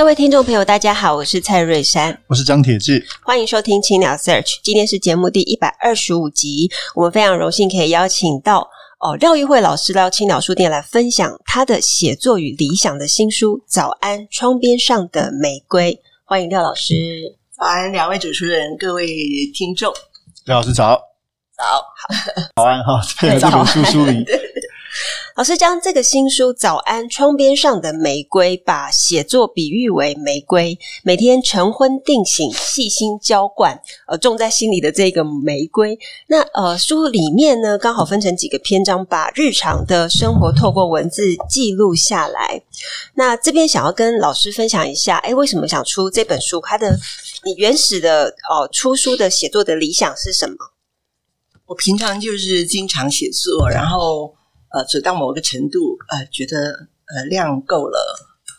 [0.00, 4.58] 各位听众朋友，大家好，我是蔡瑞珊，我是张铁志，欢迎收听青鸟 Search。
[4.62, 8.66] 今天是节目第一百二十五集，我们非常荣幸可以邀请到
[8.98, 15.92] 哦廖玉慧老师到青鸟书店来分享他的写作与理想的新书《早安，窗边上的玫瑰》。
[16.24, 16.94] 欢迎廖老师，
[17.54, 19.06] 早安，两位主持人，各位
[19.52, 19.92] 听众，
[20.46, 20.98] 廖老师早，
[21.54, 21.62] 早，
[21.94, 22.14] 好，
[22.56, 24.24] 早安哈， 配合这本书书名。
[25.36, 35.96] 老师将这个新书《早安，窗边上的玫瑰》把写作比喻为玫瑰，每天晨昏定醒，细心浇灌，呃，种在心里的这个玫瑰。
[36.26, 42.60] 那呃，书里面呢，刚好分成几个篇章，把日常的生活透过文字记录下来。
[43.14, 46.60] 那这边想要跟老师分享一下，哎，为什么想出这本书？
[46.60, 46.98] 它的
[47.44, 50.56] 你原始的哦、出书的写作的理想是什么？
[51.66, 54.34] 我平常就是经常写作，然后。
[54.72, 57.98] 呃，走到某个程度，呃，觉得呃量够了，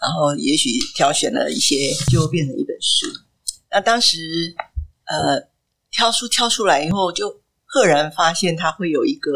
[0.02, 3.08] 然后也许挑选了一些，就变成一本书。
[3.72, 4.18] 那当时
[5.06, 5.48] 呃
[5.90, 9.32] 挑书挑出来以后，就赫然发现它会有一个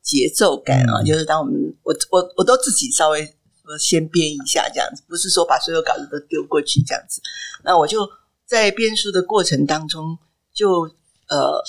[0.00, 3.24] 节奏感啊，就是当我们我我我都自己稍微
[3.64, 7.20] 说先编一下这样子，不是说把所有稿子都丢过去这样子。
[7.64, 8.08] 那我就
[8.46, 10.16] 在编书的过程当中
[10.54, 10.94] 就，就
[11.26, 11.64] 呃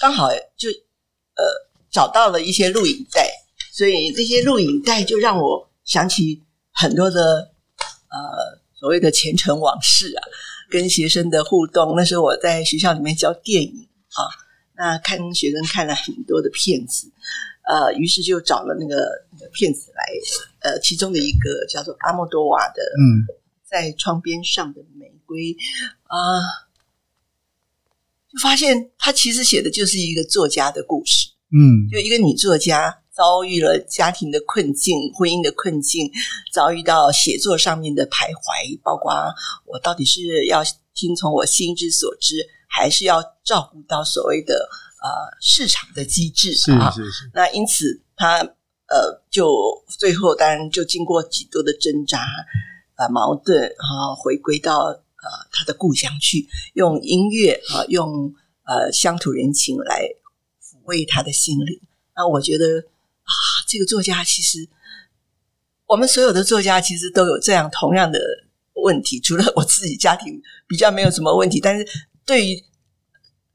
[0.00, 1.44] 刚好就呃
[1.90, 3.30] 找到了一些录影带。
[3.72, 7.52] 所以这些录影带就让我想起很多的
[8.08, 10.22] 呃所谓的前尘往事啊，
[10.70, 11.94] 跟学生的互动。
[11.96, 14.20] 那时候我在学校里面教电影啊，
[14.76, 17.10] 那看学生看了很多的片子，
[17.68, 23.24] 呃，于是就找了那个那个片子来，呃，其中的一个叫做阿莫多瓦的，嗯，
[23.64, 25.56] 在窗边上的玫瑰
[26.04, 26.42] 啊，呃，
[28.32, 32.99] 就发现他其实写的就是一个作家的故事，嗯，就一个女作家。
[33.12, 36.10] 遭遇了家庭的困境、婚姻的困境，
[36.52, 39.12] 遭遇到写作上面的徘徊，包括
[39.66, 40.62] 我到底是要
[40.94, 42.36] 听从我心之所知，
[42.68, 44.54] 还是要照顾到所谓的
[45.02, 46.90] 呃市场的机制啊？
[46.92, 47.30] 是是是。
[47.34, 48.38] 那因此他
[48.86, 49.52] 呃，就
[49.98, 52.24] 最后当然就经过几多的挣扎、
[52.96, 58.32] 呃矛盾，然后回归到呃他的故乡去，用音乐啊、呃，用
[58.64, 60.04] 呃乡土人情来
[60.62, 61.80] 抚慰他的心灵。
[62.14, 62.84] 那我觉得。
[63.30, 64.68] 啊，这个作家其实，
[65.86, 68.18] 我们所有的作家其实都有这样同样的
[68.74, 69.20] 问题。
[69.20, 71.86] 除了我自己家庭比较没有什么问题，但是
[72.26, 72.64] 对于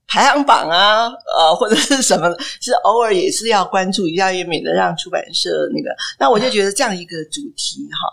[0.07, 2.29] 排行榜啊，呃，或者是什么，
[2.61, 5.89] 是偶尔也是要关注一下，也免得让出版社那个。
[6.17, 8.07] 那我就觉得这样一个主题哈，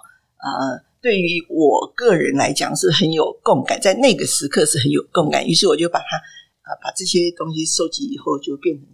[0.49, 5.47] 呃，对于我个人来讲是很有共感，在那个时刻是很有共感。
[5.47, 6.17] 于是我就把它
[6.63, 8.87] 啊，把这些东西收集以后，就变成。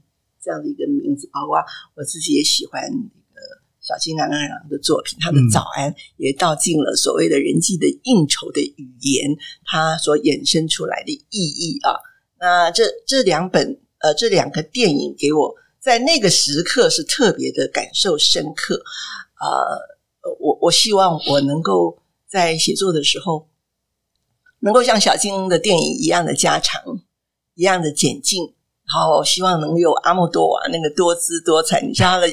[0.49, 1.59] 这样的一个名字，包括
[1.95, 11.93] 我自己也喜欢那个小津安二郎的作品，他的早安也道尽了所谓的人际的应酬的语言，它所衍生出来的意义啊。
[12.41, 18.83] 那这这两本呃，这两个电影给我在那个时刻是特别的感受深刻
[19.35, 19.45] 啊。
[20.23, 23.51] 呃，我我希望我能够在写作的时候，
[24.61, 26.83] 能够像小金的电影一样的加长，
[27.55, 28.55] 一样的简进。
[28.89, 31.81] 好，希望能有阿莫多瓦那个多姿多彩。
[31.83, 32.27] 你像他的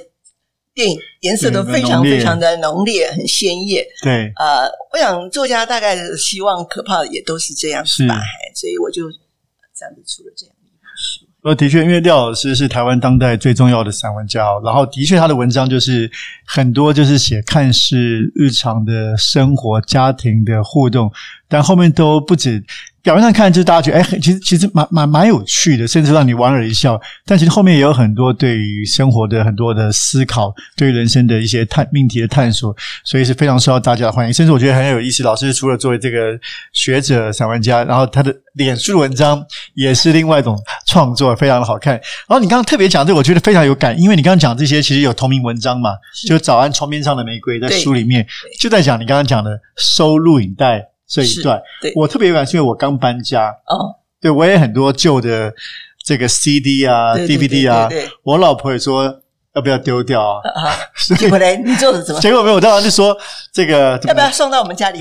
[0.73, 3.85] 电影颜色都非常非常的浓烈，很鲜艳。
[4.01, 8.21] 对，呃，我想作家大概希望可怕的也都是这样子吧，
[8.55, 11.25] 所以我就这样子出了这样的一本书。
[11.43, 16.09] 呃，的确，因为廖老师是台湾当代最重要的散文家，然后的确他的文章就是
[16.47, 17.97] 很多就是写看似
[18.33, 21.11] 日常的生活、家庭的互动，
[21.49, 22.63] 但后面都不止。
[23.05, 26.99] 表面上看，就是大家觉得，哎，其实其实蛮蛮蛮有趣的，甚至让你莞尔一笑。
[27.23, 34.33] 但其实后面也有很多对于生活的很多的思考，对于人生的一些探命题的探索，所以是非常受到大家的欢迎。
[34.33, 36.37] 甚至我觉得很有意思，老师除了作为这个
[36.73, 41.93] 学者、散文家，然后他的脸书文章也是另外一种创作，非常的好看。
[41.93, 45.91] 然后你刚刚特别讲这个，我觉得非常有感，因为你刚刚讲这些其实有同名文章嘛，
[46.27, 48.25] 就《早安，窗边上的玫瑰》在书里面
[48.59, 50.94] 就在讲你刚刚讲的收录影带。
[51.07, 51.61] 这一段，
[51.95, 55.53] 我特别有感，是因为我刚搬家哦，对，我也很多旧的
[56.03, 57.89] 这个 CD 啊、DVD 啊，
[58.23, 59.21] 我老婆也说，
[59.55, 60.41] 要不要丢掉啊？
[60.55, 60.75] 啊
[61.17, 61.45] 结果呢？
[61.63, 62.19] 你做的怎么？
[62.19, 63.15] 结果没有，我当然就说
[63.53, 64.99] 这个 要不要送到我们家里？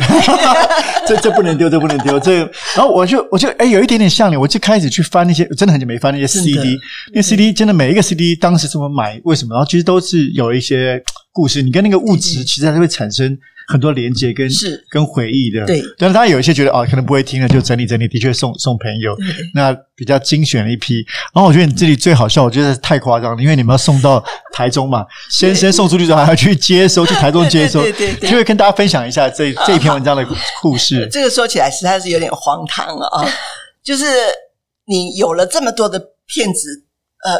[1.09, 2.21] 这这不能丢，这不能丢。
[2.21, 2.39] 这
[2.75, 6.79] 然后我就我就哎，有一点点像你，我就开始去翻那些，真的很久没翻那些 CD，
[7.15, 9.55] 那 CD 真的每一个 CD 当时怎么买，为什么？
[9.55, 11.03] 然后其实都是有一些
[11.33, 13.39] 故事，你跟那个物质其实还是会产生。
[13.69, 15.83] 很多连接跟是跟回忆的，对。
[15.97, 19.17] 但是他有一些觉得哦，可能不会听了，就整理整理，的确送送朋友。
[19.55, 21.05] 那比较精选了一批。
[21.35, 24.23] 然后我觉得你这里最好笑，我觉得太夸张了，因为你们要送到
[24.53, 30.27] 台中嘛， 先先送出去之后还要去接收，去台中接收， 对对对，就会跟大家分享一下这这一篇文章的
[30.61, 31.07] 故事。
[31.13, 33.25] 这个说起来实在是有点荒唐了啊！
[33.83, 34.05] 就是
[34.87, 36.85] 你有了这么多的骗子，
[37.25, 37.39] 呃，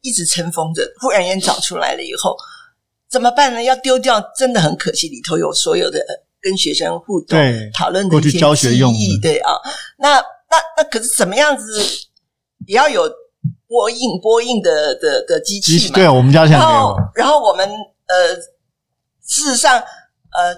[0.00, 2.36] 一直尘封着，忽然间找出来了以后。
[3.12, 3.62] 怎么办呢？
[3.62, 5.08] 要丢掉，真的很可惜。
[5.08, 6.00] 里头有所有的
[6.40, 7.38] 跟学生互动、
[7.78, 9.52] 讨论的一些教学用记忆，对啊。
[9.98, 11.80] 那那那可是怎么样子？
[12.66, 13.02] 也要有
[13.68, 15.94] 播映播映的的的机器嘛？
[15.94, 16.70] 对啊，我们家现在没有。
[16.70, 18.34] 然后，然后我们呃，
[19.26, 20.54] 事实上呃，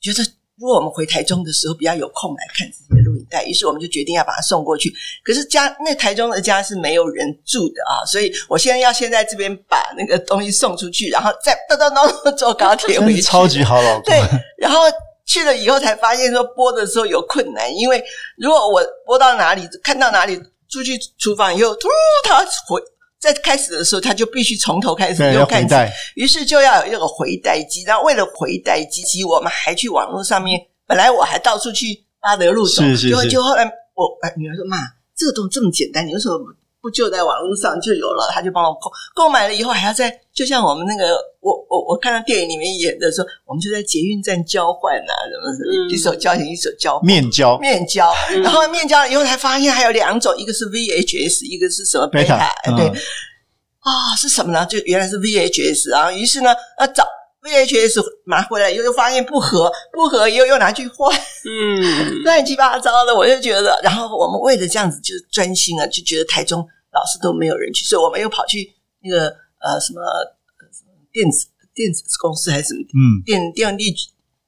[0.00, 0.24] 觉得。
[0.60, 4.92] 如果我们回台中的时候比较有空来看这些录影带，于是我们就决定要把它送过去。
[5.24, 13.22] 可是家那台中的家是没有人住的啊，所以我现在要先在这边把那个东西送出去，然后再噔噔噔坐高铁回去。
[13.22, 14.02] 超级好老公。
[14.04, 14.20] 对，
[14.56, 14.82] 然后
[15.26, 18.02] 去了以后才发现说播的时候有困难，因为
[18.36, 20.40] 如果我播到哪里看到哪里，
[20.70, 21.88] 出去厨房以后，突
[22.24, 22.80] 他回。
[23.20, 25.74] 在开始的时候，他就必须从头开始又看起，
[26.14, 27.82] 于是就要有一个回带机。
[27.82, 30.60] 然后为了回带机机，我们还去网络上面。
[30.86, 31.86] 本来我还到处去
[32.28, 33.64] 八德路走，结果就后来
[33.94, 34.04] 我
[34.36, 34.76] 女儿说：“妈，
[35.16, 36.38] 这个东西这么简单，你为什么
[36.82, 52.52] 不就在网络上就有了？”他就帮我购购买了以后，还要在就像我们那个我我我看到电影里面演的说，我们就在捷运站交换啊，什么什么，一手交钱一手交面交面交，然后面交了以后才发现还有两种，一个是 VHS，一个是什么贝塔？
[52.76, 52.88] 对
[53.80, 54.66] 啊，是什么呢？
[54.66, 57.04] 就原来是 VHS 啊，于是呢，要找
[57.42, 66.60] VHS 拿回来以后，又发现不合，不合又又拿去换，嗯， 乱七八糟的，我就觉得，然后我们为了这样子就专心啊，就觉得台中
[66.92, 68.68] 老师都没有人去，所以我们又跑去
[69.02, 69.28] 那个
[69.60, 70.02] 呃什么
[70.72, 73.94] 什么电子电子公司还是什么，嗯，电电力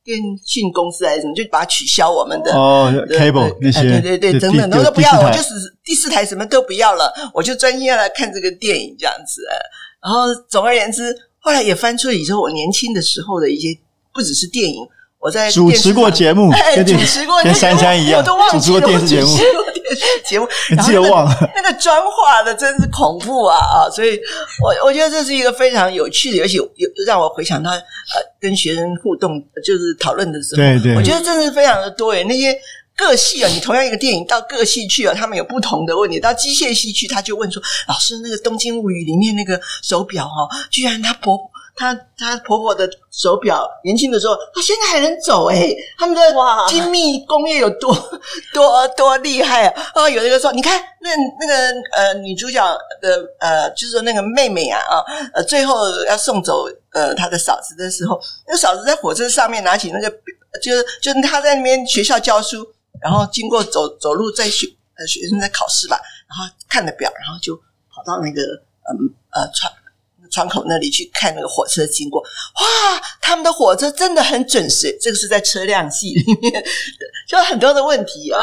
[0.02, 5.54] 电信公司还是什么，就把它取消我们的哦 cable 那些，对对对，等等都不要，我就是
[5.84, 9.42] 第四台什么都不要了，我就专心要来看这个电影这样子。
[10.02, 13.68] 然后总而言之，后来也翻出了以后我年轻的时候的一些，
[14.14, 14.76] 不只是电影，
[15.18, 16.52] 我在主持过节目，
[16.86, 19.28] 主持过跟珊珊一样，主持过电视节目。
[20.24, 23.90] 节目，你记得忘了那个妆化的真是恐怖啊啊！
[23.90, 24.16] 所以
[24.62, 26.70] 我我觉得这是一个非常有趣的，而且有
[27.04, 27.80] 让我回想到呃
[28.40, 32.22] 跟学生互动就是讨论的时候，对对，我觉得真的是非常的多诶。
[32.22, 32.56] 那些
[33.00, 36.20] 各系啊，你同样一个电影到各系去啊，他们有不同的问题。
[36.20, 46.20] 到机械系去，他就问说：“老师，那个《东京物语》里面那个手表哦，居然他婆婆。”她她婆婆的手表，年轻的时候，她现在还能走哎、欸、他们的
[46.68, 47.94] 精密工业有多
[48.52, 49.90] 多多厉害啊！
[49.94, 51.10] 啊，有的就说，你看那
[51.40, 51.54] 那个
[51.92, 52.62] 呃女主角
[53.00, 55.02] 的呃，就是说那个妹妹啊啊
[55.32, 60.10] 呃，最后要送走呃她的嫂子的时候，那嫂子在火车上面拿起那个，
[60.60, 62.66] 就是就是她在那边学校教书，
[63.02, 64.66] 然后经过走走路在学
[64.96, 67.56] 呃学生在考试吧，然后看了表，然后就
[67.90, 68.42] 跑到那个
[68.90, 69.72] 嗯呃窗。
[70.30, 74.96] 窗口那里去看那个火车经过，哇，他们的火车真的很准时。
[75.00, 76.64] 这个是在车辆系里面，
[77.26, 78.40] 就很多的问题啊，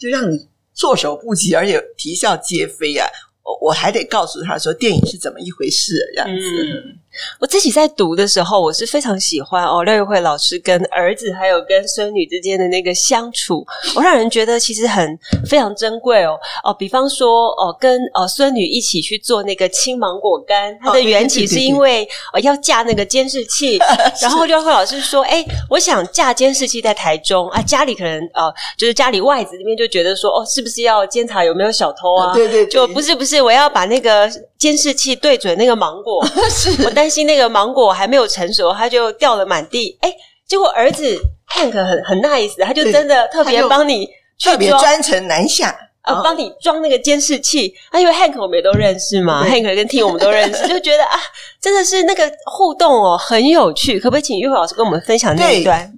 [0.00, 3.06] 就让你措手不及，而且啼笑皆非啊。
[3.42, 6.32] 我我还得告诉他说，电影是怎么一回事，这样子。
[6.32, 6.98] 嗯
[7.40, 15.18] 我自己在读的时候，我是非常喜欢哦，廖玉慧老师跟儿子还有跟孙女之间的那个相处，我让人觉得其实很
[15.48, 16.38] 非常珍贵哦。
[16.64, 23.78] 哦，比方说哦，跟哦孙女一起去做那个青芒果干，它的缘起是因为哦要架那个监视器
[24.20, 32.32] 然后廖玉慧老师说，哎，我想架监视器在台中啊，家里可能哦就是家里外子那边就觉得说，哦，是不是要监察有没有小偷啊？
[32.34, 36.84] 对对，就不是不是，我要把那个监视器对准那个芒果， 是。
[36.84, 39.96] 我担心那个芒果还没有成熟，他就掉了满地。
[40.00, 40.12] 哎，
[40.46, 41.18] 结果儿子
[41.54, 44.08] Hank 很很 nice，他就真的特别帮你
[44.42, 47.74] 特别专程南下啊，帮你装那个监视器。
[47.90, 51.18] 啊，因为 Hank 我们也都认识嘛，Hank 跟 Tim 我们都认识， 就觉得啊，
[51.60, 53.98] 真的是那个互动哦，很有趣。
[53.98, 55.92] 可不可以请玉慧老师跟我们分享那一段？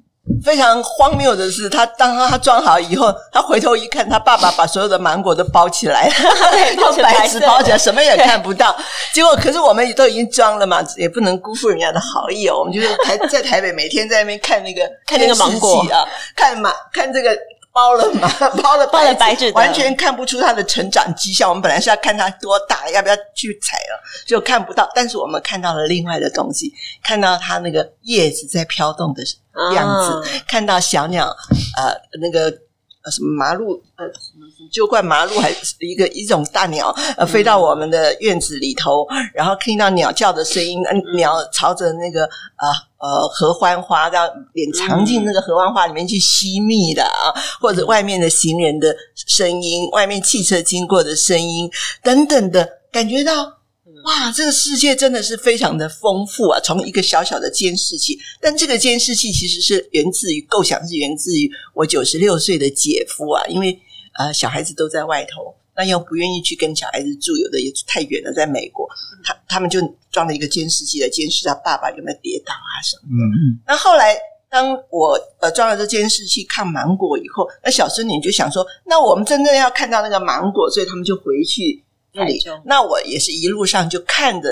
[0.45, 6.15] 非常荒谬的是，他当他他装好以后，他回头一看，他爸爸把所有的芒果都包起来了，
[6.77, 8.77] 用白纸包起来，什么也看不到。
[9.13, 12.59] 结果，可是我们也都已经装了嘛，也不能辜负人家的好意哦。
[12.61, 16.07] 我们就是台在台北，每天在那边看那个看那个芒果啊，
[16.37, 17.37] 看嘛看这个
[17.79, 18.29] 包了嘛，
[18.61, 21.49] 包了 包了白纸，完全看不出它的成长迹象。
[21.49, 24.91] 我们本来是要看它多大，要不要去采了，就看不到。
[24.97, 26.73] 但是我们看到了另外的东西，
[27.05, 29.23] 看到它那个叶子在飘动的
[29.75, 31.27] 样子，啊、看到小鸟
[31.77, 32.53] 呃那个。
[33.11, 51.71] 什么马路呃，什么什么鸠冠麻鹿，还是一个一种大鸟呃，飞到我们的院子里头，嗯、然后听到鸟叫的声音，嗯，鸟朝着那个啊呃，呃合欢花，让脸藏进那个合欢花里面去吸蜜的啊，或者外面的行人的声音，外面汽车经过的声音
[52.03, 53.55] 等等的，感觉到。
[54.05, 56.61] 哇，这个世界真的是非常的丰富啊！
[56.61, 63.45] 从一个小小的监视器，但这个监视器其实是源自于构想，是源自于我九十六岁的姐夫啊。
[63.49, 63.77] 因为
[64.19, 68.89] 呃，小孩子都在外头，那又不愿意去跟小孩子住，有的也太远了，在美国，
[69.25, 73.25] 他他们就装了一个监视器来监视他爸爸有没有跌倒啊什么的。
[73.25, 73.61] 嗯嗯。
[73.65, 74.19] 那后来，
[74.51, 81.85] 当我呃装了这监视器看芒果以后，那小孙女就想说，那我们真正要看到那个芒果，所以他们就回去。
[82.15, 84.49] 那里，那我也是一路上就看着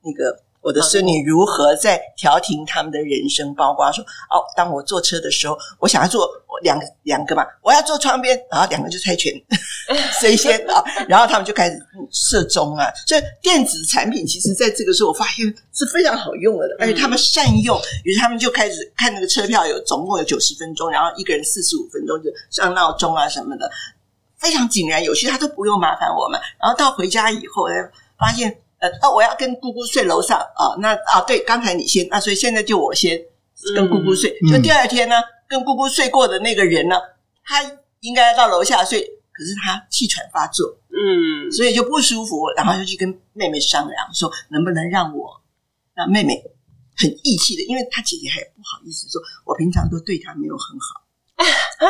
[0.00, 6.26] 那个我的孙女如何在调停他们的人生，包括说哦，当我坐车的时候，我想要坐
[6.62, 9.32] 两个两个嘛，我要坐窗边，然后两个就猜拳，
[10.20, 10.82] 谁先啊？
[11.08, 11.78] 然后他们就开始
[12.10, 12.86] 射中啊。
[13.06, 23.70] 所以电子产品其实在这个时候，我发现是非常好用的，而且他们善用，于是他们就开始看那个车票有总共有九十分钟，然后一个人四十五分钟就上闹钟啊什么的。
[24.36, 26.38] 非常井然有序，他都不用麻烦我们。
[26.60, 27.64] 然后到回家以后，
[28.18, 30.76] 发现呃，哦，我要跟姑姑睡楼上啊。
[30.80, 33.18] 那啊，对，刚才你先，那所以现在就我先
[33.74, 34.36] 跟姑姑睡。
[34.42, 35.14] 嗯、就第二天呢，
[35.48, 36.96] 跟姑姑睡过的那个人呢，
[37.44, 37.62] 他
[38.00, 39.00] 应该要到楼下睡，
[39.32, 45.42] 可是他气喘发作，嗯，所以就不舒服，然后就去跟妹妹商量，说能不能让我
[45.94, 46.42] 让妹妹
[46.96, 51.04] 很义气的，因为她姐姐还不好意思说，我平常都对她没有很好，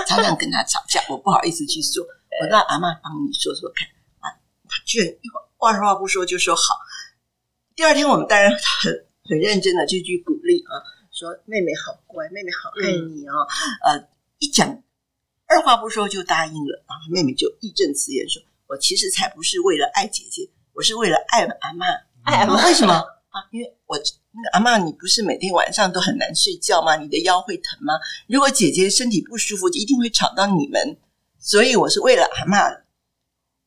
[0.07, 2.05] 常常跟她吵架，我不好意思去说。
[2.43, 3.87] 我让阿嬷帮你说说看
[4.19, 4.27] 啊，
[4.69, 6.75] 她居然一会儿二话不说就说好。
[7.77, 10.83] 第二天我们当然很很认真的就去鼓励啊，
[11.15, 13.47] 说妹妹好乖，妹妹好爱你哦。
[13.87, 14.09] 嗯、呃，
[14.41, 14.83] 一讲
[15.47, 21.85] 二话不说就答应了，然后妹妹就义正辞严说：“我其实才不是为了爱姐姐，我是为了爱阿嬷。
[22.25, 23.47] 爱阿嬷为什么啊？
[23.53, 26.97] 因为我那个阿嬷，你不是每天晚上都很难睡觉吗？
[26.97, 27.95] 你的腰会疼吗？
[28.27, 30.99] 如果姐姐身体不舒服，就一定会吵到你们。”
[31.39, 32.81] 所以我是为了阿嬷，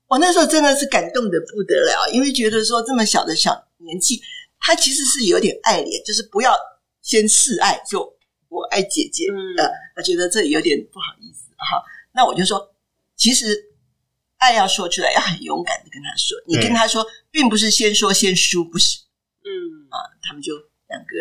[0.07, 4.21] 我那时候真的是感动的不得了，因为觉得说这么小的小年纪，
[4.59, 6.53] 他其实是有点爱怜，就是不要
[7.07, 8.13] 先示爱，就
[8.49, 9.55] 我爱姐姐，嗯，
[9.95, 11.81] 他觉得这有点不好意思哈。
[12.13, 12.75] 那我就说，
[13.15, 13.45] 其实
[14.35, 18.99] 爱要说出来，要很勇敢的跟他说，你跟他说，并不是先说先输，不是，
[19.45, 20.53] 嗯啊，他们就
[20.89, 21.15] 两个，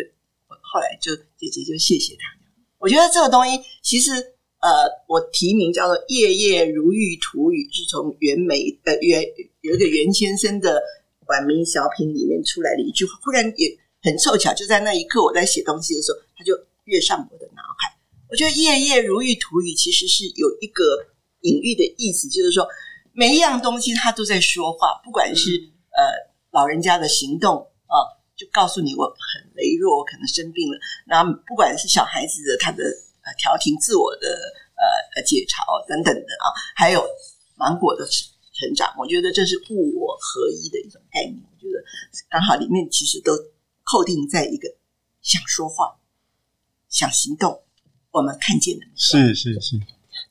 [0.61, 2.35] 后来就姐姐就谢谢他。
[2.79, 4.33] 我觉得这个东西其实。
[4.59, 9.23] 呃，我提名叫做《夜夜如玉图语》，是从袁枚呃袁
[9.61, 10.81] 有一个袁先生的
[11.27, 17.99] 晚明小品里面出来的一句话，忽然也很凑巧，就在那一刻我在写东西的时候，他就跃上我的脑海。
[18.29, 20.83] 我觉得“夜夜如玉图语”其实是有一个
[21.41, 22.65] 隐喻的意思，就是说
[23.11, 25.51] 每一样东西它都在说话，不管是
[25.91, 26.03] 呃
[26.51, 27.95] 老人家的行动啊、
[28.37, 33.33] 就告诉你我很羸弱，我可能生病了；然后不管是小孩子的他的呃。
[33.37, 34.27] 调停自我的
[34.79, 37.03] 呃解嘲等等的啊，还有
[37.55, 41.35] 芒果的成长，我觉得这是物我合一的一种概念。
[41.35, 41.83] 我觉得
[42.29, 43.33] 刚好里面其实都
[43.89, 44.67] 扣定在一个
[45.21, 45.95] 想说话、
[46.89, 47.61] 想行动，
[48.11, 49.79] 我们看见的是是是。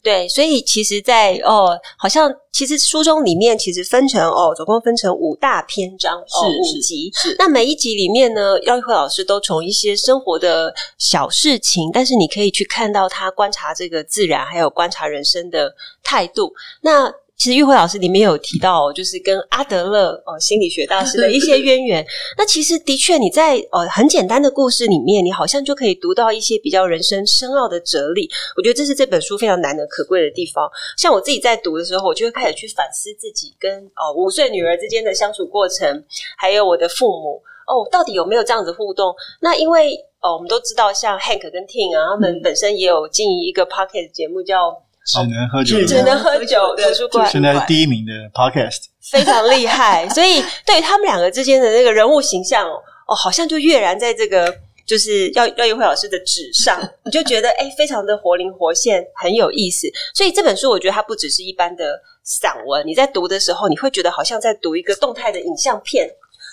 [0.02, 7.10] 对，所以其实在，在哦，好像其实书中里面其实分成哦，总共分成五大篇章，是、哦、五集。
[7.14, 16.52] 是，那每一集里面呢，耀育慧老师都从一些生活的小事情，但是你可以去看到他观察这个自然，还有观察人生的态度。
[16.82, 17.12] 那。
[17.38, 22.04] 其实玉慧老师里面有提到，就是跟阿德勒哦心理学大师的一些渊源。
[22.38, 28.28] 那其实的确，你在呃很简单的故事里面，你好像就可以读到一些比较人生深奥的哲理。
[28.56, 30.66] 我觉得这是这本书非常难能可贵的地方。
[30.96, 36.04] 像我自己在读的时候，我就会开始去反思自己跟哦五岁女儿之间的相处过程，
[36.38, 39.14] 还有我的父母哦到底有没有这样子互动？
[39.40, 44.82] 那因为哦我们都知道，像 Hank 跟 Ting 啊，他们本身也有经营一个 Pocket 节目叫。
[45.06, 46.74] 只能喝酒，只能喝酒。
[46.76, 54.52] 图书馆现在第一名的 Podcast 非常厉害，所以对他们两个之间的那个人物形象哦，好像就跃然在这个
[54.84, 59.86] 就是耀耀育慧老师的纸上，你就觉得哎，非常的活灵活现，很有意思。
[60.14, 66.08] 所以这本书我觉得它不只是一般的散文，你在读的时候，你会觉得好像在读一个动态的影像片，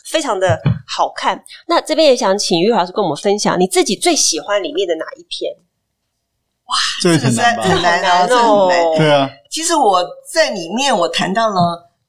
[0.05, 1.43] 非常的好看。
[1.67, 5.51] 那这边也想请育慧老师跟我们分享你自己最喜欢里面的哪一篇？
[6.73, 7.63] 哇，这个很难吧？
[7.63, 8.97] 很难哦，这很难。
[8.97, 10.03] 对啊，其实我
[10.33, 11.59] 在里面我谈到了，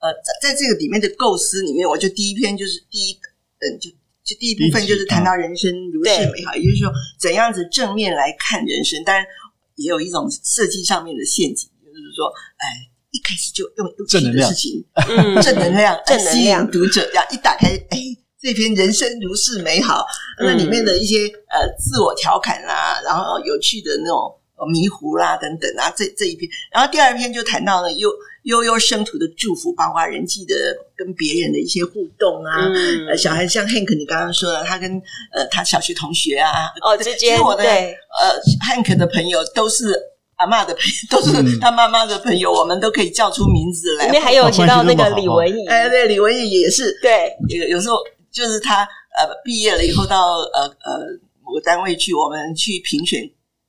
[0.01, 3.13] 呃，在在这个里面的构思里面，我就第一篇就是第一
[3.61, 3.91] 嗯，就
[4.25, 6.91] 就第一部分就是谈到人生如是美好，也就是说
[7.21, 9.25] 怎样子正面来看人生，当然
[9.77, 12.91] 也有一种设计上面的陷阱，就是说，哎。
[13.15, 14.85] 一开始就用有趣的事情，
[15.41, 17.09] 正能量，正能量，吸引读者。
[17.15, 17.99] 然后一打开，哎，
[18.43, 20.05] 这篇人生如是美好，
[20.41, 24.37] 那里面的一些呃自我调侃啦，然后有趣的那种
[24.73, 26.51] 迷糊啦等等啊，这这一篇。
[26.73, 28.09] 然后第二篇就谈到了悠
[28.45, 30.55] 悠悠生徒的祝福，包括人际的
[30.97, 32.69] 跟别人的一些互动啊。
[33.09, 34.91] 呃，小孩像 Hank，你刚刚说的，他跟
[35.33, 36.51] 呃他小学同学啊，
[36.83, 39.95] 哦，之间我的对呃 Hank 的朋友都是。
[40.37, 44.07] 阿嬷的朋友都是他妈妈的朋友，我们都可以叫出名字来。
[44.07, 46.93] 里面还有提到那个李文义，哎，对，李文义也是。
[47.01, 47.95] 对，有有时候
[48.33, 48.83] 就是他
[49.17, 51.01] 呃毕业了以后到呃呃
[51.41, 53.23] 某个单位去，我们去评选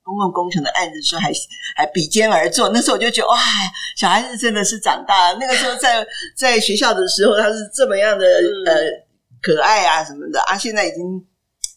[0.06, 1.32] 公共工程的案子的时候，还
[1.76, 2.70] 还比肩而坐。
[2.70, 3.36] 那时候我就觉得哇，
[3.98, 5.38] 小孩子真的是长大了。
[5.40, 6.06] 那个时候在
[6.38, 8.72] 在学校的时候，他是这么样的呃
[9.42, 11.26] 可爱啊什么的啊，现在已经。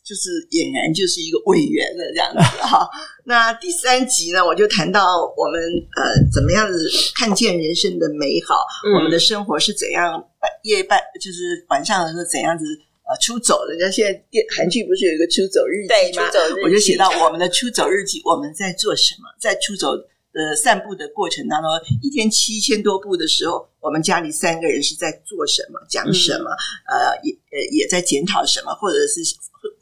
[0.10, 2.90] 就是俨然就是一个委员了这样子 哈。
[3.26, 5.06] 那第三集呢，我就谈到
[5.38, 6.02] 我们呃
[6.34, 8.58] 怎么样子看见人生的美好，
[8.90, 12.66] 嗯、我们的生活是怎样半夜半就是晚上的时候怎样子
[13.10, 13.66] 呃出走。
[13.66, 16.28] 人家现在电韩剧不是有一个出走日记吗？
[16.28, 19.28] 出走我就写到我们的出走日记，我们在做什么？
[19.40, 19.98] 在出走
[20.32, 21.70] 的散步的过程当中，
[22.02, 25.80] 一天七千多步的时候，我们家里三个人是在做什么？
[25.90, 26.52] 讲什么？
[26.88, 29.22] 嗯、呃，也呃也在检讨什么，或者是。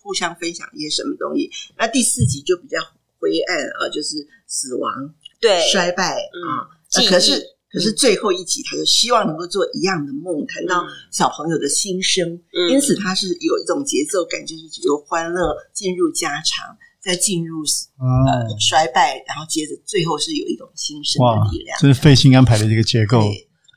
[0.01, 1.51] 互相分享一些什么东西？
[1.77, 2.79] 那第四集就比较
[3.19, 6.65] 灰暗啊，就是死亡、对衰败啊。
[7.09, 12.25] 可是，可是最后一集，他就希望能够做一样的梦，谈到小朋友的心声。
[12.69, 17.59] 因此，他是有一种节奏感，就是由欢乐进入家常，再进入
[17.99, 21.77] 呃衰败，然后接着最后是有一种新生的力量。
[21.81, 23.21] 这是费心安排的一个结构。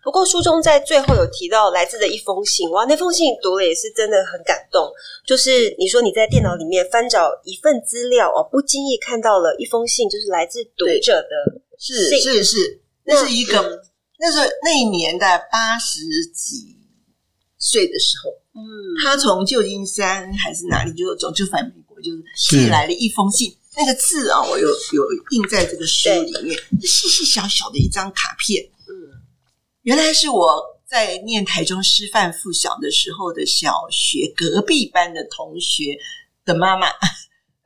[0.03, 4.91] 不过书中在最后有提到来自的一封信，哇，那封信读了也是真的很感动。
[5.27, 13.79] 就是你说你在电脑里面翻找一份资料哦，不经意看到了一封信，就是来自读者的信，是是是，那是一个，嗯、
[14.21, 16.01] 那是那一年的八十
[16.33, 16.79] 几
[17.59, 18.63] 岁的时候，嗯，
[19.03, 22.23] 他从旧金山还是哪里就总就返美国，就是。
[22.37, 28.65] 寄来了一封信，那个字啊，我有有印在这个书里面，细细小小的一张卡片。
[28.87, 28.93] 嗯。
[29.83, 35.99] 原来是我在念台中师范附小的时候的小学隔壁班的同学
[36.45, 36.87] 的妈妈，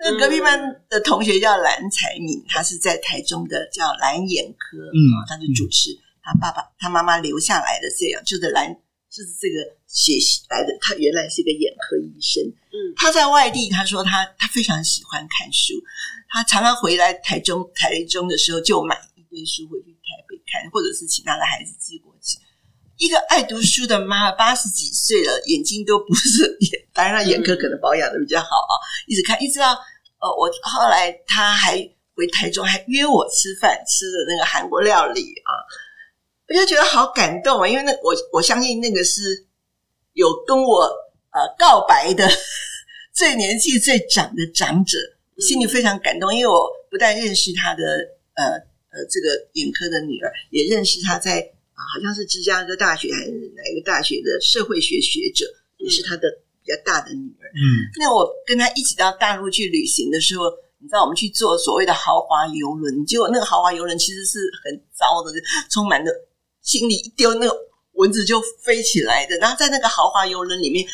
[0.05, 5.91] 那隔壁班的同学叫蓝才敏，她是在台中的叫蓝眼科，嗯，她就主持，
[6.23, 8.71] 她爸爸、她妈妈留下来的这样，就是蓝，
[9.11, 10.13] 就是这个写
[10.51, 10.77] 来的。
[10.81, 15.75] 她原来是一个眼科医生，嗯，她在外地，她说她她非常喜欢看书，
[16.29, 20.35] 她常常回来台中台中的时候就买一堆书回去台北。
[20.47, 22.39] 看，或者是请他的孩子寄过去。
[22.99, 28.75] 一个爱读书的妈，八十几岁了，眼睛都不是眼，当然了，眼科可能保养的比较好啊。
[29.09, 29.77] 一直看，一直到
[30.25, 31.77] 呃，我后来他还
[32.15, 35.53] 回台中，还约我吃饭，吃的那个韩国料理啊，
[36.49, 37.69] 我就觉得好感动啊。
[37.69, 39.47] 因为那我我相信那个是
[40.15, 40.85] 有跟我
[41.31, 42.27] 呃告白的
[43.13, 44.99] 最年纪最长的长者，
[45.39, 47.83] 心里非常感动，因为我不但认识他的
[48.35, 48.75] 呃。
[48.95, 51.41] 呃，这个眼科的女儿也认识他在，
[51.75, 55.45] 啊，好像是芝加哥大学还是哪一个大学的社会学学者，
[55.79, 56.29] 也是他的
[56.65, 57.45] 比较大的女儿。
[57.53, 57.61] 嗯，
[58.01, 60.45] 那我跟她一起到大陆去旅行的时候，
[60.79, 65.31] 你知道我们去坐所谓的豪华游轮，结果那个豪华游轮其实是很糟的，
[65.71, 66.11] 充满了
[66.63, 67.55] 行李一丢，那个
[67.93, 69.37] 蚊子就飞起来的。
[69.37, 70.85] 然后在那个豪华游轮里面，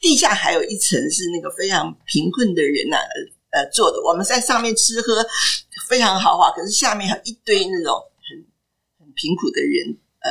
[0.00, 3.06] 地下还有一层是那个非常贫困的人呐、啊，
[3.52, 4.02] 呃，坐的。
[4.02, 5.24] 我们在上面吃喝。
[5.88, 8.46] 非常豪华，可是下面还有一堆那种很
[9.00, 10.30] 很贫苦的人，呃，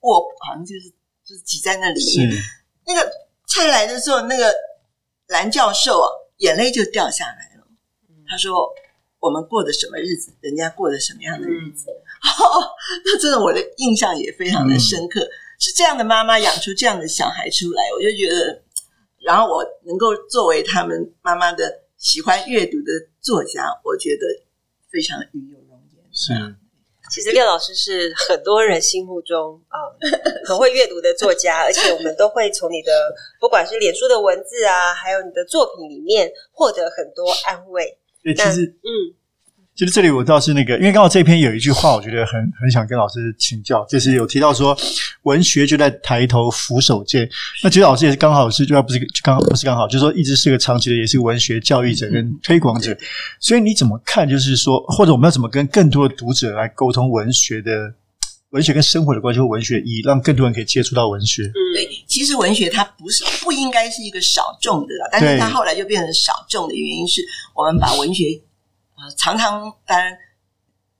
[0.00, 0.88] 卧好像就是
[1.22, 2.30] 就是挤在那里面。
[2.32, 2.38] 是
[2.86, 3.12] 那个
[3.50, 4.54] 菜来的时候，那个
[5.26, 6.08] 蓝教授啊，
[6.38, 7.66] 眼泪就掉下来了。
[8.08, 8.72] 嗯、他说
[9.20, 12.70] ：“我们过的什么日子，人家过的什么样的日子？”嗯哦、
[13.04, 15.20] 那真的我的印象也非常的深刻。
[15.20, 18.62] 嗯、是这样的妈妈养出这样的小孩出来，我就觉得，
[19.18, 24.24] 然后我能够作为他们妈妈的喜欢阅读的作家，我觉得。
[24.92, 26.04] 非常与有荣焉。
[26.10, 26.32] 是，
[27.10, 32.92] 其实廖老师是很多人心目中啊、嗯、 很会阅读的作家， 而且我们都会从你的
[33.40, 37.98] 不管是脸书的文字啊，还有你的作品里面获得很多安慰。
[38.22, 38.88] 对，其实嗯，
[39.80, 44.76] 其实这里我倒是那个，因为刚好这篇有一句话，我觉得很很想跟老师请教，就是有提到说，
[45.22, 47.26] 文学就在抬头俯手间。
[47.62, 52.94] 那其实老师也是刚好是，就要不是刚好不是刚好，就是说一直是个长期的，也是文学教育者跟推广者。
[53.40, 54.28] 所以你怎么看？
[54.28, 57.90] 就是说，或者我们要怎么跟更多的读者来沟通文学的
[58.50, 61.44] 文学跟生活的关系，或文学意义，让更多人可以接触到文学？
[61.44, 67.22] 嗯，对，其实文学它不是不应该是一个少众的，但是它后来就变成少众的原因是
[67.54, 68.26] 我们把文学。
[69.16, 70.12] 常常当然，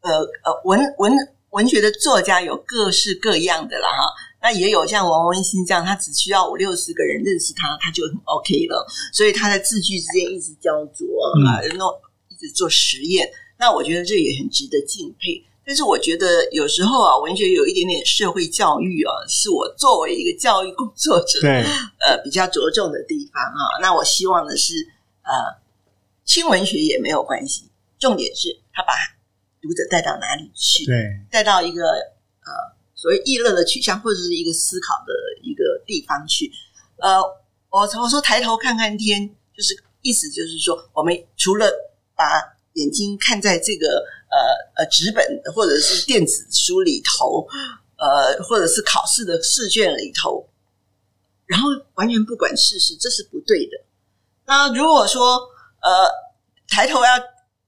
[0.01, 0.11] 呃
[0.45, 1.13] 呃，文文
[1.51, 4.05] 文学的作家有各式各样的啦哈。
[4.43, 8.87] 那也有像王文新这样，他只需要五六十个人认识他，他就很 OK 了。
[9.13, 11.07] 所以他在字句之间一直焦灼
[11.45, 11.95] 啊，然后
[12.29, 13.29] 一直做实验。
[13.59, 15.45] 那我觉得这也很值得敬佩。
[15.67, 21.63] 但是我觉得有时候啊，文学有一点点社会教育啊，是我作为一个教育工作者，对，
[22.01, 23.79] 呃，比较着重的地方啊。
[23.83, 24.75] 那我希望的是，
[25.23, 25.31] 呃，
[26.25, 27.69] 新文学也没有关系。
[28.01, 28.95] 重点是他把
[29.61, 30.87] 读者带到哪里去？
[30.87, 32.51] 对，带到一个呃
[32.95, 36.51] 所谓议乐的取向，或者是一个思考的一个地方去。
[36.97, 37.21] 呃，
[37.69, 41.71] 我我说抬头看看天，就是意思就是说，我们除了
[42.17, 42.25] 把
[42.73, 43.87] 眼睛看在这个
[44.31, 45.23] 呃呃纸本
[45.55, 47.47] 或者是电子书里头，
[47.99, 50.49] 呃，或者是考试的试卷里头，
[51.45, 53.73] 然后完全不管事实，这是不对的。
[54.47, 55.37] 那如果说
[55.83, 56.11] 呃
[56.67, 57.11] 抬头要。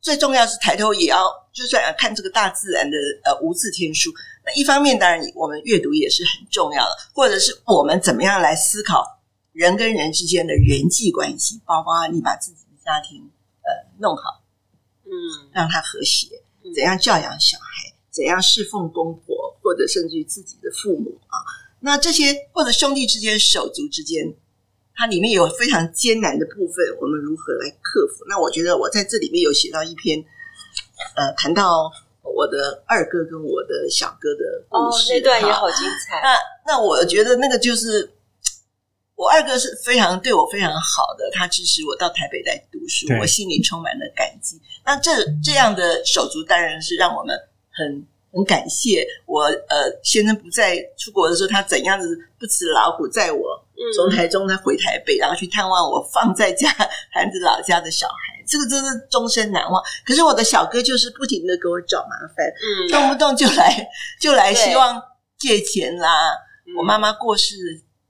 [0.02, 4.12] 最重要是抬头也要，就算要看这个大自然的呃无字天书。
[4.44, 9.04] 那一方面，当然我们阅读也是很重要的，或者是我们怎么样来思考
[9.52, 13.30] 人跟人之间的人际关系，包括你把自己的家庭
[13.62, 14.42] 呃弄好，
[15.04, 16.26] 嗯，让它和谐，
[16.74, 21.38] 怎样教养小孩，怎样侍奉公婆，或者甚至于自己的父母啊，
[21.78, 24.34] 那这些或者兄弟之间、手足之间。
[24.94, 28.24] 它里面有非常艰难的部分，我们如何来克服？
[28.28, 30.22] 那我觉得我在这里面有写到一篇，
[31.16, 31.90] 呃，谈到
[32.22, 36.20] 我的二哥跟我的小哥的故事，哦，那段也好精彩。
[36.22, 38.10] 那那我觉得那个就是
[39.14, 44.60] 我二哥是非常对我非常好的，他支持我到台北来读书，我心里充满了感激。
[44.84, 47.36] 那这这样的手足当然是让我们
[47.70, 48.06] 很。
[48.32, 53.62] 很感谢我，呃，先生不在出国的时候，他怎样子不辞劳苦载我
[53.94, 56.70] 从台中他回台北，然后去探望我放在家
[57.10, 59.82] 孩子老家的小孩，这个真是终身难忘。
[60.06, 63.86] 可是我的小哥就是不停的给我找麻烦，嗯，动不动就来
[64.18, 65.02] 就来希望
[65.38, 66.08] 借钱啦。
[66.78, 67.54] 我妈妈过世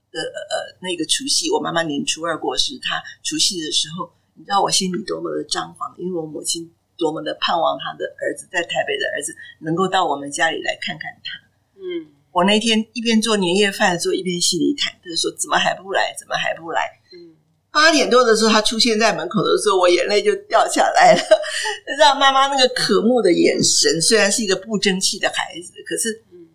[0.09, 6.71] 的呃那个除夕，我妈妈年初二过世，她除夕的时候，你知道我心里多么的张狂，因为我母亲。
[7.03, 11.35] 多么的盼望他的儿子在台北的儿子能够到我们家里来看看他。
[11.75, 16.15] 嗯，我那天一边做年夜饭的时候，一边心里忐忑说：怎么还不来？
[16.17, 16.89] 怎么还不来？
[17.11, 17.35] 嗯，
[17.71, 21.21] 八点多的时候，他出现在门口的时候，我眼泪就掉下来了。
[21.99, 26.47] 让妈妈那个渴慕的眼神，虽然是一个不争气的孩子，可是，嗯，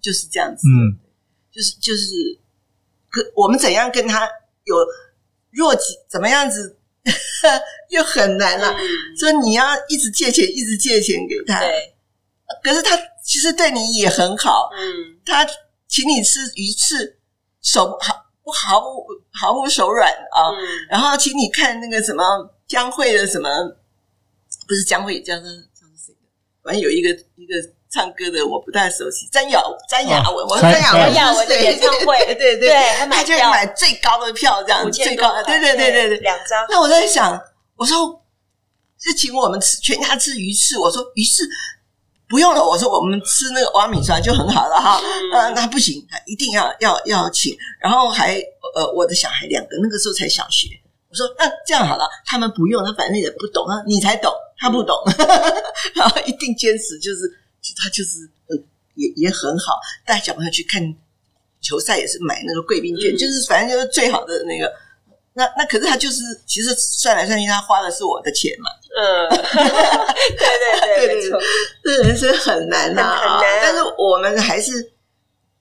[0.00, 0.66] 就是这样子。
[0.66, 0.96] 嗯，
[1.52, 2.38] 就是就是，
[3.10, 4.26] 可我们怎样跟他
[4.64, 4.76] 有
[5.50, 6.77] 若即怎么样子？
[7.90, 8.76] 又很难了，
[9.18, 11.60] 所以你要一直借钱，一直借钱给他。
[11.60, 11.94] 对，
[12.62, 14.70] 可是他其实对你也很好。
[14.72, 15.46] 嗯，他
[15.86, 17.18] 请你吃鱼翅，
[17.62, 20.50] 手毫不毫不毫不手软啊。
[20.50, 20.58] 嗯，
[20.90, 22.22] 然后请你看那个什么
[22.66, 23.48] 江蕙的什么，
[24.66, 26.28] 不是江蕙，叫做叫做谁的？
[26.62, 27.54] 反正有一个一个
[27.90, 29.28] 唱歌的，我不太熟悉。
[29.32, 32.74] 詹雅詹雅文，我说詹雅文的演唱会， 对对对，
[33.10, 36.66] 他就买最高的票，这样最高，对对对对对，两张。
[36.68, 37.40] 那我在想。
[37.78, 38.20] 我说，
[38.98, 40.76] 是请我们吃全家吃鱼翅。
[40.76, 41.44] 我说鱼翅
[42.28, 42.60] 不用了。
[42.60, 45.00] 我说我们吃那个瓦米酸就很好了哈。
[45.32, 47.56] 嗯，那不行，他一定要要要请。
[47.80, 48.34] 然后还
[48.74, 50.66] 呃，我的小孩两个那个时候才小学。
[51.08, 54.96] 我说那这样好了，他们不用，他反正也不懂啊，你才懂，他不懂。
[55.94, 57.20] 然后一定坚持，就是
[57.76, 60.82] 他就是嗯，也也很好，带小朋友去看
[61.60, 64.72] 球赛也是买那个贵宾券，就是反正就是最好的那个。
[65.34, 68.68] 那那可是他就是，其实算来算去，他花的是我的钱嘛。
[68.90, 71.40] 嗯，对对对， 没错，
[71.84, 73.60] 这人生很难呐，很难。
[73.62, 74.92] 但是我们还是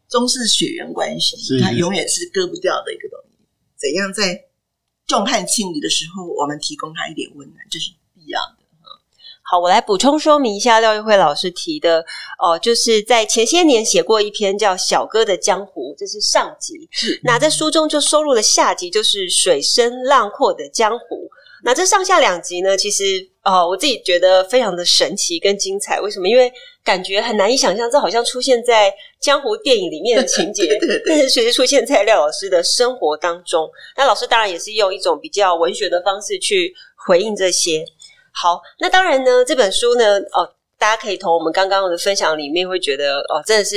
[0.10, 3.38] 终是血缘关系，他永远是割不掉的一个东西。
[3.76, 4.46] 怎样在
[5.06, 8.57] 众叛亲离的时候，我们提供他一点温暖，这是必要的。
[9.50, 12.04] 好，我来补充说明一下廖玉慧老师提的
[12.38, 16.86] 哦，就是在前些年写过一篇叫《小哥的江湖》，这是上集。
[16.92, 21.30] 是，那在书中就收录了下集，就是水深浪阔的江湖。
[21.64, 26.02] 那这上下两集呢，其实哦，我自己觉得非常的神奇跟精彩。
[26.02, 26.28] 为什么？
[26.28, 26.52] 因为
[26.84, 33.70] 感觉很难以想象，这好像出现在江湖电影里面的情节， 对对对，但是随时出现在廖老师的生活当中。
[33.96, 36.74] 那老师当然也是用一种比较文学的方式去
[37.08, 37.86] 回应这些。
[38.40, 40.48] 好，那当然呢，这本书呢，哦，
[40.78, 43.76] 大家可以从我们刚刚的分享里面会觉得，哦，真的是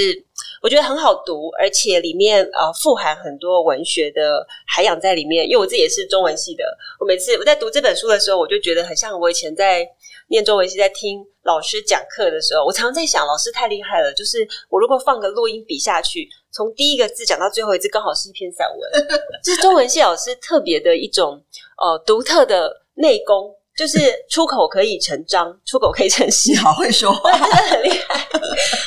[0.62, 5.46] 我觉得很好读，而且里面呃富含很多文学的涵养在里面。
[5.46, 6.64] 因为我自己也是中文系的，
[6.98, 9.88] 我每次我在读这本书的时候，我就觉得很像我以前在
[10.28, 19.06] 念中文系，在听老师讲课的时候，我常常在想，老师太厉害了，就是我如果放个录音笔下去，从第一个字讲到最后一字，刚好是一篇散文。
[19.42, 21.42] 这是中文系老师特别的一种
[21.78, 23.56] 呃独特的内功。
[23.80, 28.28] 就是出口可以成章，出口可以成诗，好会说话，真 的很厉害。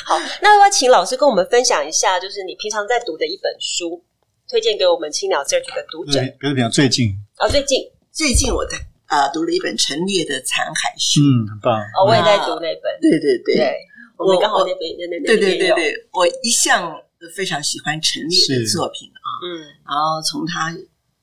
[0.06, 4.00] 好，那我要请老师跟我们分享一下，就是你平常在读的一本书，
[4.48, 6.20] 推荐给我们青鸟 Search 的读者。
[6.38, 11.74] 比如讲最近哦，最近最近我在啊、呃、读了一本陈列的残骸书，嗯，很棒。
[11.98, 13.76] 哦，我也在读那本，对对对，对，
[14.16, 17.02] 我们刚好那边那那对对对对，我一向
[17.34, 19.58] 非常喜欢陈列的作品啊，嗯，
[19.90, 20.70] 然后从他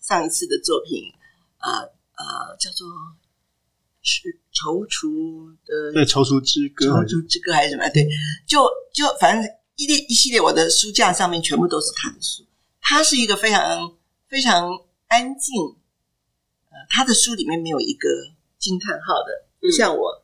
[0.02, 1.08] 上一次的作品
[1.60, 2.86] 啊啊、呃呃、叫做。
[4.04, 4.22] 是
[4.54, 7.88] 踌躇的，对，踌躇之歌，踌躇之歌还是什么？
[7.90, 8.08] 对，
[8.48, 12.44] 就就反正一列一系列，我的书架上面全部都是他的书。
[12.82, 13.96] 他是一个非常
[14.28, 14.70] 非常
[15.08, 15.56] 安静，
[16.70, 18.10] 呃，他的书里面没有一个
[18.58, 20.24] 惊叹号的，不像我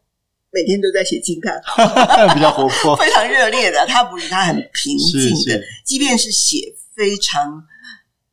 [0.51, 1.85] 每天都在写惊叹号，
[2.33, 3.85] 比较活泼， 非常热烈的。
[3.85, 7.63] 他不是，他很平静的，即便是写非常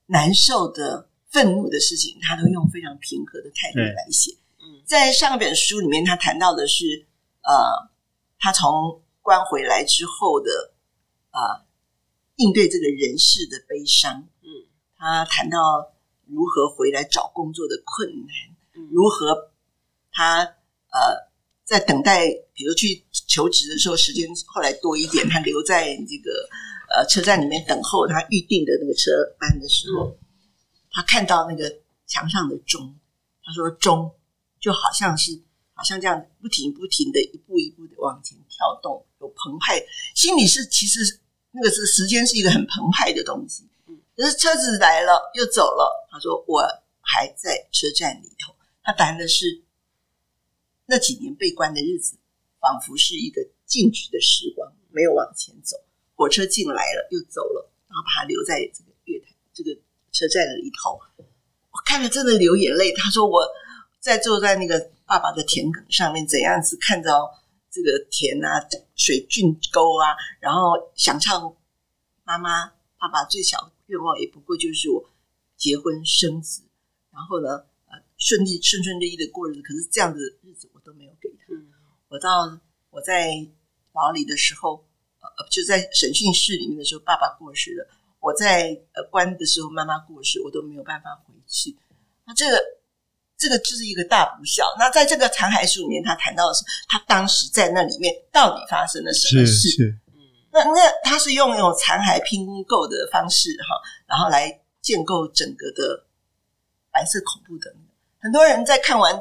[0.06, 4.34] 难受的、愤怒的事情，他都用非常平和的态度来写。
[4.86, 7.06] 在上一本书里面，他谈到的是，
[7.42, 7.88] 呃，
[8.38, 10.74] 他从关回来之后的
[11.30, 11.66] 啊、呃，
[12.36, 14.28] 应对这个人世的悲伤。
[14.42, 14.48] 嗯，
[14.98, 15.58] 他谈到
[16.26, 18.28] 如何回来找工作的困难，
[18.74, 19.50] 嗯、如何
[20.12, 21.30] 他呃
[21.64, 26.30] 在等待，比如去求职的时候，时间后来多一点，他留在这个
[26.94, 30.18] 呃车站里面等候他预定的那个车班的时候，嗯、
[30.92, 31.74] 他看到那个
[32.06, 32.94] 墙上的钟，
[33.42, 34.14] 他说钟。
[34.64, 35.38] 就好像是，
[35.74, 43.68] 好像这样不停不停的一步一步的往前跳动，有澎湃，心里是其实那个是时间是一个很澎湃的东西。
[43.88, 46.62] 嗯，可是车子来了又走了，他说我
[47.02, 48.54] 还在车站里头。
[48.82, 49.62] 他谈的是
[50.86, 52.16] 那几年被关的日子，
[52.58, 55.76] 仿佛是一个静止的时光，没有往前走。
[56.14, 59.74] 火车进来了又走了，然后把他留在这个月台这个
[60.10, 60.98] 车站里头。
[61.18, 62.94] 我看了真的流眼泪。
[62.94, 63.46] 他说我。
[64.04, 67.32] 在坐在那个爸爸的田埂上面，怎样子看到
[67.70, 68.60] 这个田啊、
[68.94, 71.56] 水圳沟啊，然后想唱
[72.22, 72.66] 妈妈、
[72.98, 75.02] 爸爸最小的愿望，也不过就是我
[75.56, 76.60] 结婚生子，
[77.10, 79.62] 然后呢，呃，顺利顺顺利利的过日子。
[79.62, 81.54] 可是这样的日子我都没有给他。
[82.08, 83.32] 我到我在
[83.94, 84.84] 牢里的时候，
[85.20, 87.86] 呃，就在审讯室里面的时候，爸爸过世了；
[88.20, 91.74] 我在呃关的时候，妈妈过世，我都没有办法回去。
[92.26, 92.62] 那这个。
[93.44, 94.64] 这个就是一个大不孝。
[94.78, 99.68] 那在这个残骸书里面，他谈到的是他当时在那里面到底发生了什么事？
[99.68, 99.94] 是，
[100.50, 103.76] 那那他是用那种残骸拼构的方式哈，
[104.06, 104.48] 然后来
[104.80, 106.06] 建构整个的
[106.90, 107.70] 白色恐怖的。
[108.18, 109.14] 很多人在看完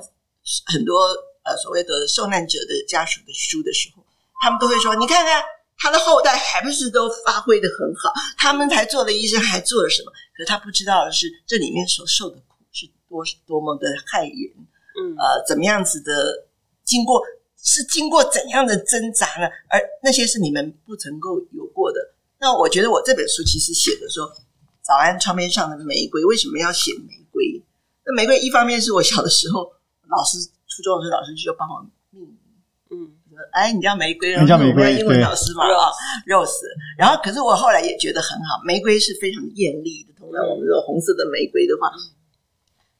[0.67, 0.97] 很多
[1.43, 4.05] 呃所谓的受难者的家属的书的时候，
[4.41, 5.43] 他们都会说：“你看看
[5.77, 8.13] 他的后代还不是都发挥的很好？
[8.37, 10.11] 他们才做了医生，还做了什么？
[10.37, 12.37] 可是他不知道的是，这里面所受的。”
[13.13, 14.33] 多多么的害人，
[14.97, 16.49] 嗯，呃，怎么样子的？
[16.83, 17.21] 经过
[17.61, 19.47] 是经过怎样的挣扎呢？
[19.69, 21.99] 而那些是你们不曾够有过的。
[22.41, 24.27] 那我觉得我这本书其实写的说，
[24.81, 27.63] 早安窗边上的玫瑰，为什么要写玫瑰？
[28.05, 29.71] 那玫瑰一方面是我小的时候，
[30.09, 32.35] 老师初中的时候老师就帮我命名，
[32.91, 33.15] 嗯，
[33.53, 35.87] 哎，你叫玫瑰，你叫玫瑰，英文老师嘛啊，
[36.27, 36.67] Rose。
[36.97, 40.13] 然后，可是我后来也觉得很好，玫瑰是非常艳丽的。
[40.19, 41.87] 同样，我们说红色的玫瑰的话。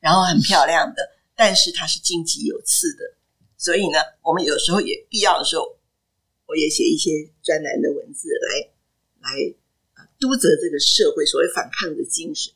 [0.04, 1.02] 然后很漂亮的，
[1.34, 3.16] 但是它是荆棘有刺的，
[3.58, 5.64] 所以呢，我们有时候也必要的时候，
[6.46, 7.10] 我也写一些
[7.42, 8.68] 专栏的文字来
[9.22, 9.56] 来
[10.20, 12.52] 督责这个社会所谓反抗的精神，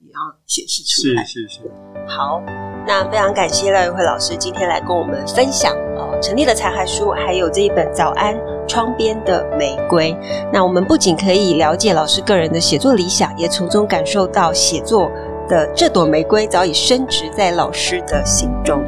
[0.00, 1.22] 也要显示出来。
[1.26, 1.60] 是是是。
[2.08, 2.40] 好，
[2.86, 8.34] 那非常感谢廖育惠老师今天来跟我们分享哦，陈立的残骸书，还有这一本《早安
[8.66, 10.12] 窗边的玫瑰》。
[10.50, 15.12] 那我们不仅可以了解老师个人的写作理想，也从中感受到写作。
[15.48, 18.82] 的这朵玫瑰早已深植在老师的心中。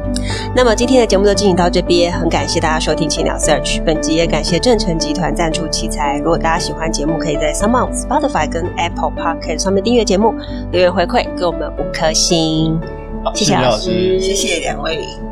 [0.55, 3.83] 那么今天的节目就进行到这边，很感谢大家收听青鸟 Search。
[3.83, 6.17] 本集也感谢正成集团赞助器材。
[6.17, 10.33] 如果大家喜欢节目，可以在 s o m e o n、Spotify 跟 Apple Podcast 上面订阅节目，
[10.71, 12.79] 留言回馈给我们五颗星。
[13.33, 15.30] 谢谢老师，谢谢两位。